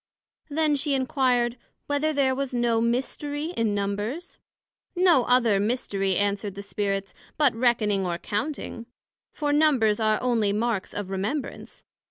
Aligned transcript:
Then 0.49 0.75
she 0.75 0.95
inquired, 0.95 1.57
Whether 1.85 2.11
there 2.11 2.33
was 2.33 2.55
no 2.55 2.81
mystery 2.81 3.51
in 3.55 3.75
Numbers? 3.75 4.39
No 4.95 5.25
other 5.25 5.59
mystery, 5.59 6.15
answered 6.15 6.55
the 6.55 6.63
Spirits, 6.63 7.13
but 7.37 7.53
reckoning 7.53 8.03
or 8.07 8.17
counting; 8.17 8.87
for 9.31 9.53
Numbers 9.53 9.99
are 9.99 10.17
onely 10.19 10.53
marks 10.53 10.95
of 10.95 11.11
remembrance. 11.11 11.83